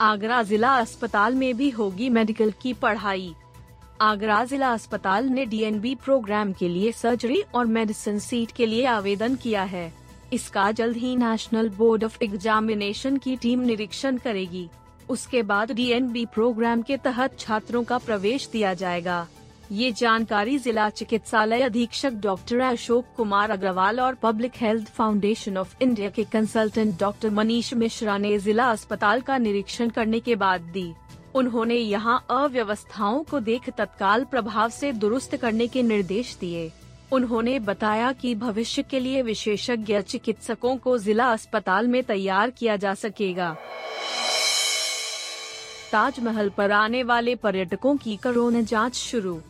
आगरा 0.00 0.42
जिला 0.42 0.68
अस्पताल 0.74 1.34
में 1.34 1.56
भी 1.56 1.68
होगी 1.70 2.08
मेडिकल 2.08 2.52
की 2.62 2.72
पढ़ाई। 2.72 3.32
आगरा 4.00 4.44
जिला 4.44 4.72
अस्पताल 4.72 5.26
ने 5.28 5.44
डीएनबी 5.46 5.94
प्रोग्राम 5.94 6.52
के 6.52 6.68
लिए 6.68 6.92
सर्जरी 6.92 7.42
और 7.54 7.66
मेडिसिन 7.66 8.18
सीट 8.18 8.50
के 8.50 8.66
लिए 8.66 8.84
आवेदन 8.86 9.34
किया 9.34 9.62
है। 9.62 9.92
इसका 10.32 10.70
जल्द 10.72 10.96
ही 10.96 11.14
नेशनल 11.16 11.68
बोर्ड 11.68 12.04
ऑफ़ 12.04 12.16
एग्जामिनेशन 12.22 13.16
की 13.16 13.36
टीम 13.36 13.60
निरीक्षण 13.60 14.16
करेगी। 14.16 14.68
उसके 15.08 15.42
बाद 15.42 15.72
डीएनबी 15.72 16.24
प्रोग्राम 16.26 16.82
के 16.82 16.96
तहत 16.96 17.38
छात्रों 17.38 17.84
का 17.84 17.98
प्रवेश 17.98 18.48
दिया 18.52 18.74
जाएगा। 18.74 19.26
ये 19.72 19.90
जानकारी 19.92 20.58
जिला 20.58 20.88
चिकित्सालय 20.90 21.62
अधीक्षक 21.62 22.12
डॉक्टर 22.12 22.60
अशोक 22.60 23.06
कुमार 23.16 23.50
अग्रवाल 23.50 24.00
और 24.00 24.14
public 24.14 24.52
health 24.56 24.88
foundation 24.88 25.56
of 25.56 25.74
India 25.82 26.08
के 26.10 26.24
कंसल्टेंट 26.24 26.98
डॉक्टर 27.00 27.30
मनीष 27.30 27.72
मिश्रा 27.74 28.16
ने 28.18 28.38
जिला 28.38 28.64
अस्पताल 28.70 29.20
का 29.20 29.36
निरीक्षण 29.38 29.88
करने 29.88 30.20
के 30.20 30.34
बाद 30.36 30.60
दी। 30.60 30.92
उन्होंने 31.34 31.74
यहाँ 31.74 32.26
अव्यवस्थाओं 32.30 33.22
को 33.22 33.40
देख 33.40 33.68
तत्काल 33.70 34.24
प्रभाव 34.24 34.68
से 34.68 34.92
दुरुस्त 34.92 35.36
करने 35.36 35.66
के 35.66 35.82
निर्देश 35.82 36.36
दिए। 36.40 36.70
उन्होंने 37.12 37.58
बताया 37.58 38.12
कि 38.12 38.34
भविष्य 38.34 38.82
के 38.82 39.00
लिए 39.00 39.22
विशेषज्ञ 39.22 40.00
चिकित्सकों 40.00 40.76
को 40.76 40.96
जिला 40.98 41.30
अस्पताल 41.32 41.86
में 41.86 42.02
तैयार 42.04 42.50
किया 42.50 42.76
जा 42.76 42.94
सकेगा। 42.94 43.56
ताजमहल 45.92 46.48
पर 46.48 46.72
आने 46.72 47.02
वाले 47.02 47.34
पर्यटकों 47.34 47.96
की 47.96 48.16
कोरोना 48.16 48.60
जाँच 48.62 48.94
शुरू। 48.94 49.40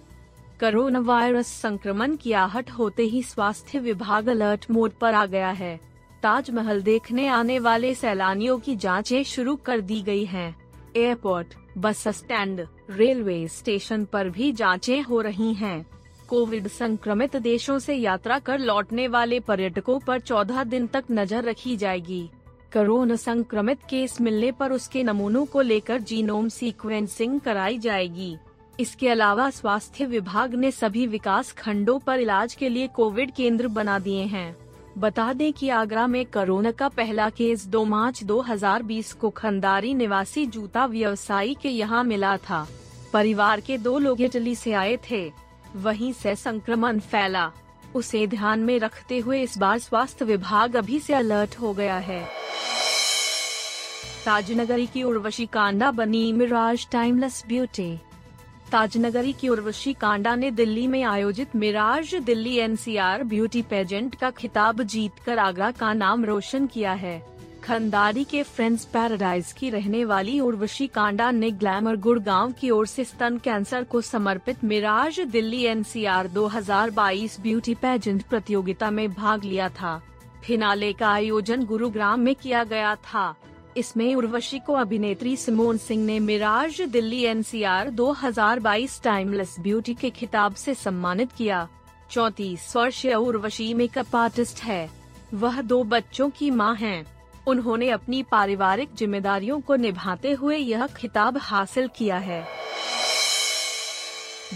कोरोना 0.61 0.98
वायरस 0.98 1.47
संक्रमण 1.61 2.14
की 2.16 2.33
आहट 2.33 2.70
होते 2.70 3.03
ही 3.03 3.22
स्वास्थ्य 3.22 3.78
विभाग 3.78 4.27
अलर्ट 4.28 4.64
मोड 4.70 4.92
पर 4.92 5.14
आ 5.14 5.25
गया 5.27 5.50
है 5.50 5.78
ताजमहल 6.22 6.83
देखने 6.83 7.27
आने 7.28 7.58
वाले 7.58 7.94
सैलानियों 7.94 8.58
की 8.58 8.75
जांचें 8.77 9.22
शुरू 9.25 9.55
कर 9.56 9.81
दी 9.81 10.00
गई 10.03 10.25
हैं। 10.25 10.55
Airport, 10.97 11.55
bus 11.78 12.06
stand, 12.08 12.61
railway 12.91 13.47
station 13.48 14.05
पर 14.05 14.28
भी 14.28 14.50
जांचें 14.53 15.03
हो 15.03 15.20
रही 15.20 15.53
हैं। 15.55 15.86
कोविड 16.28 16.69
संक्रमित 16.69 17.36
देशों 17.38 17.78
से 17.78 17.94
यात्रा 17.94 18.38
कर 18.38 18.58
लौटने 18.58 19.08
वाले 19.08 19.41
पर्यटकों 19.41 19.98
पर 20.00 20.20
14 20.20 20.64
दिन 20.64 20.86
तक 20.86 21.05
नज़र 21.11 21.44
रखी 21.44 21.77
जाएगी 21.77 22.22
कोरोना 22.72 23.16
संक्रमित 23.16 23.78
केस 23.91 24.20
मिलने 24.20 24.53
पर 24.53 24.72
उसके 24.72 25.03
नमूनों 25.03 25.47
को 25.47 25.61
लेकर 25.62 26.00
जीनोम 26.03 26.48
सीक्वेंसिंग 26.50 27.41
कराई 27.41 27.78
जाएगी 27.78 28.36
इसके 28.81 29.09
अलावा 29.09 29.50
स्वास्थ्य 29.50 30.05
विभाग 30.06 30.55
ने 30.55 30.70
सभी 30.70 31.06
विकास 31.06 31.53
खंडों 31.53 31.98
पर 31.98 32.20
इलाज 32.20 32.55
के 32.55 32.69
लिए 32.69 32.87
कोविड 32.87 33.31
केंद्र 33.31 33.69
बना 33.69 33.98
दिए 33.98 34.22
हैं। 34.25 34.56
बता 34.98 35.33
दें 35.33 35.53
कि 35.53 35.69
आगरा 35.69 36.06
में 36.06 36.25
कोरोना 36.27 36.70
का 36.70 36.89
पहला 36.89 37.28
केस 37.31 37.67
2 37.67 37.84
मार्च 37.84 38.25
2020 38.25 39.12
को 39.12 39.31
खंडारी 39.31 39.95
निवासी 39.95 40.47
जूता 40.47 40.87
व्यवसायी 40.87 41.55
के 41.62 41.69
यहाँ 41.69 42.05
मिला 42.05 42.37
था। 42.37 42.67
परिवार 43.12 43.61
के 43.61 43.78
दो 43.78 43.98
लोग 43.98 44.20
इटली 44.20 44.55
से 44.55 44.72
आए 44.72 44.98
थे। 45.11 45.33
वहीं 45.77 46.12
से 46.12 46.34
संक्रमण 46.37 46.99
फैला। 47.00 47.50
उसे 47.94 48.27
ध्यान 48.27 48.60
में 48.60 48.78
रखते 48.78 49.19
हुए 49.19 49.43
इस 49.43 49.59
बार 49.59 49.78
स्वास्थ्य 49.78 50.25
विभाग 50.25 50.77
अभी 50.77 51.00
से 51.00 51.15
अलर्ट 51.15 51.56
हो 51.60 51.72
गया 51.75 51.97
है। 51.99 52.22
ताजनगरी 54.25 54.87
की 54.87 55.03
उर्वशी 55.03 55.47
कांडा, 55.47 55.91
बनी 55.91 56.33
मिराज 56.33 56.88
टाइमलेस 56.93 57.44
ब्यूटी। 57.49 57.99
ताजनगरी 58.72 59.32
की 59.32 59.48
उर्वशी 59.48 59.92
कांडा 59.92 60.34
ने 60.34 60.50
दिल्ली 60.50 60.86
में 60.86 61.03
आयोजित 61.03 61.56
Mirage 61.56 62.14
Delhi 62.14 62.56
NCR 62.56 63.22
beauty 63.25 63.62
pageant 63.62 64.14
का 64.14 64.31
खिताब 64.31 64.82
जीतकर 64.82 65.38
आगरा 65.38 65.70
का 65.70 65.92
नाम 65.92 66.25
रोशन 66.25 66.66
किया 66.66 66.92
है। 66.92 67.22
खंडारी 67.64 68.25
के 68.25 68.42
फ्रेंड्स 68.42 68.84
पैराडाइज 68.84 69.53
की 69.53 69.70
रहने 69.70 70.04
वाली 70.04 70.38
उर्वशी 70.41 70.86
कांडा 70.86 71.30
ने 71.30 71.50
ग्लैमर 71.50 71.97
गुड़गांव 71.97 72.53
की 72.53 72.70
ओर 72.70 72.86
से 72.86 73.04
स्तन 73.04 73.38
कैंसर 73.38 73.84
को 73.84 74.00
समर्पित 74.00 74.64
Mirage 74.64 75.20
Delhi 75.20 75.64
NCR 75.64 76.28
2022 76.28 77.41
beauty 77.41 77.75
pageant 77.75 78.22
प्रतियोगिता 78.22 78.91
में 78.91 79.12
भाग 79.12 79.44
लिया 79.44 79.69
था। 79.69 80.00
फिनाले 80.44 80.92
का 80.92 81.09
आयोजन 81.09 81.64
गुरुग्राम 81.64 82.20
में 82.20 82.34
किया 82.34 82.64
गया 82.64 82.94
था। 82.94 83.34
इसमें 83.76 84.14
उर्वशी 84.14 84.58
को 84.58 84.72
अभिनेत्री 84.72 85.36
सिमोन 85.36 85.76
सिंह 85.78 86.04
ने 86.04 86.19
Mirage 86.20 86.81
Delhi 86.81 87.25
NCR 87.25 87.91
2022 87.91 89.03
timeless 89.03 89.56
beauty 89.60 89.94
के 89.94 90.10
खिताब 90.10 90.54
से 90.54 90.75
सम्मानित 90.75 91.32
किया। 91.32 91.69
चौतीस 92.10 92.76
वर्षीय 92.76 93.14
उर्वशी 93.14 93.75
मेकअप 93.75 94.16
आर्टिस्ट 94.16 94.62
है। 94.62 94.91
वह 95.34 95.60
दो 95.60 95.84
बच्चों 95.84 96.30
की 96.30 96.50
माँ 96.50 96.75
हैं। 96.75 97.06
उन्होंने 97.47 97.91
अपनी 97.91 98.22
पारिवारिक 98.22 98.94
जिम्मेदारियों 98.94 99.60
को 99.60 99.76
निभाते 99.76 100.32
हुए 100.32 100.56
यह 100.56 100.86
खिताब 100.86 101.36
हासिल 101.36 101.88
किया 101.97 102.16
है। 102.16 102.47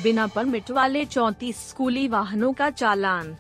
बिना 0.03 0.26
परमिट 0.26 0.70
वाले 0.70 1.04
चौतीस 1.04 1.56
स्कूली 1.56 2.08
वाहनों 2.08 2.53
का 2.53 2.70
चालान। 2.70 3.36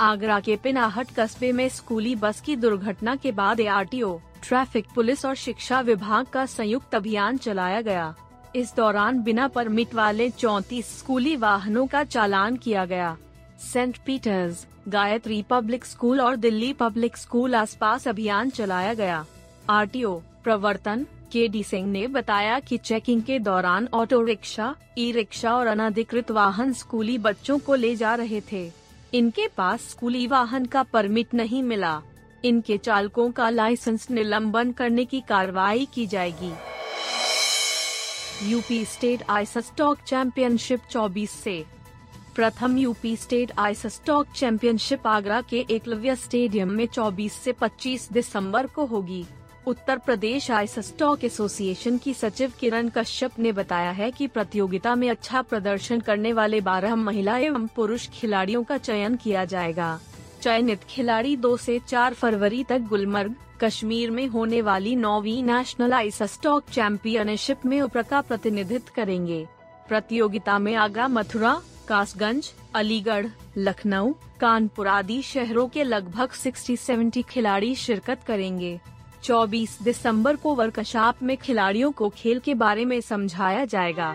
आगरा 0.00 0.40
के 0.40 0.56
पिनाहट 0.56 1.08
कस्बे 1.18 1.52
में 1.52 1.68
स्कूली 1.68 2.14
बस 2.14 2.40
की 2.40 2.56
दुर्घटना 2.56 3.16
के 3.16 3.32
बाद 3.32 3.60
एआरटीओ 3.60 4.20
ट्रैफ़िक 4.42 4.86
पुलिस 4.94 5.24
और 5.24 5.34
शिक्षा 5.34 5.80
विभाग 5.80 6.26
का 6.26 6.44
संयुक्त 6.46 6.94
अभियान 6.94 7.36
चलाया 7.36 7.80
गया। 7.80 8.14
इस 8.56 8.74
दौरान 8.76 9.22
बिना 9.22 9.48
परमिट 9.48 9.94
वाले 9.94 10.28
चौतीस 10.30 10.98
स्कूली 10.98 11.36
वाहनों 11.36 11.86
का 11.86 12.02
चालान 12.04 12.56
किया 12.56 12.84
गया। 12.84 13.16
Saint 13.62 13.98
Peter's, 14.06 14.66
Gayatri 14.88 15.42
public 15.50 15.84
school 15.84 16.20
और 16.20 16.36
दिल्ली 16.36 16.72
पब्लिक 16.72 17.16
स्कूल 17.16 17.54
आसपास 17.54 18.08
अभियान 18.08 18.50
चलाया 18.50 18.94
गया। 18.94 19.24
आरटीओ 19.70 20.14
प्रवर्तन 20.44 21.06
के 21.32 21.46
डी 21.48 21.62
सिंह 21.62 21.86
ने 21.86 22.06
बताया 22.06 22.58
कि 22.60 22.76
चेकिंग 22.78 23.22
के 23.22 23.38
दौरान 23.38 23.88
ऑटो 23.94 24.20
रिक्शा 24.22 24.74
ई 24.98 25.10
रिक्शा 25.12 25.54
और 25.56 25.66
अनधिकृत 25.66 26.30
वाहन 26.30 26.72
स्कूली 26.72 27.18
बच्चों 27.18 27.58
को 27.58 27.74
ले 27.74 27.94
जा 27.96 28.14
रहे 28.14 28.40
थे। 28.52 28.70
इनके 29.14 29.46
पास 29.48 29.80
स्कूली 29.80 30.26
वाहन 30.26 30.66
का 30.66 30.82
परमिट 30.82 31.34
नहीं 31.34 31.62
मिला। 31.62 32.00
इनके 32.44 32.78
चालकों 32.78 33.30
का 33.30 33.50
लाइसेंस 33.50 34.10
निलंबन 34.10 34.72
करने 34.72 35.04
की 35.04 35.20
कार्रवाई 35.20 35.88
की 35.94 36.06
जाएगी। 36.06 36.52
UP 38.50 38.84
state 38.84 39.22
ice 39.30 39.58
stock 39.58 39.98
championship 40.06 40.80
24 40.90 41.30
से। 41.30 41.64
प्रथम 42.36 42.76
UP 42.78 43.16
state 43.16 43.52
ice 43.58 43.86
stock 43.86 44.26
championship 44.26 45.06
Agra 45.06 45.40
के 45.40 45.66
एकलव्य 45.70 46.16
स्टेडियम 46.16 46.68
में 46.68 46.86
24 46.86 47.32
से 47.32 47.52
25 47.52 48.12
दिसंबर 48.12 48.66
को 48.66 48.84
होगी। 48.84 49.24
Uttar 49.66 49.98
Pradesh 49.98 50.50
ice 50.50 50.78
stock 50.78 51.24
association 51.24 51.98
की 51.98 52.14
सचिव 52.14 52.52
किरण 52.60 52.88
कश्यप 52.88 53.38
ने 53.38 53.52
बताया 53.52 53.90
है 53.90 54.10
कि 54.10 54.26
प्रतियोगिता 54.26 54.94
में 54.94 55.10
अच्छा 55.10 55.42
प्रदर्शन 55.42 56.00
करने 56.00 56.32
वाले 56.32 56.60
12 56.60 56.94
महिला 56.94 57.36
एवं 57.38 57.66
पुरुष 57.66 58.08
खिलाड़ियों 58.08 58.62
का 58.64 58.78
चयन 58.78 59.16
किया 59.16 59.44
जाएगा। 59.44 60.00
चयनित 60.42 60.84
खिलाड़ी 60.88 61.36
दो 61.36 61.56
से 61.56 61.78
चार 61.78 62.14
फरवरी 62.14 62.64
तक 62.64 62.80
गुलमर्ग, 62.80 63.34
कश्मीर 63.60 64.10
में 64.10 64.26
होने 64.26 64.60
वाली 64.62 64.94
नौवीं 64.96 65.42
नेशनल 65.42 65.92
आइस 65.92 66.22
स्टॉक 66.22 66.70
चैंपियनशिप 66.72 67.66
में 67.66 67.80
उपरा 67.80 68.02
का 68.02 68.20
प्रतिनिधित्व 68.20 68.92
करेंगे। 68.96 69.46
प्रतियोगिता 69.88 70.58
में 70.58 70.74
आगरा, 70.74 71.08
मथुरा, 71.08 71.60
कासगंज, 71.88 72.52
अलीगढ़, 72.74 73.26
लखनऊ, 73.58 74.12
कानपुर 74.40 74.88
आदि 74.88 75.22
शहरों 75.22 75.68
के 75.68 75.84
लगभग 75.84 76.30
60-70 76.30 77.22
खिलाड़ी 77.22 77.74
शिरकत 77.74 78.22
करेंगे। 78.26 78.80
24 79.22 79.78
दिसंबर 79.82 80.36
को 80.36 80.54
वर्कशॉप 80.54 81.22
में 81.22 81.36
खिलाड़ियों 81.36 81.92
को 81.92 82.08
खेल 82.08 82.38
के 82.38 82.54
बारे 82.54 82.84
में 82.84 83.00
समझाया 83.00 83.64
जाएगा। 83.64 84.14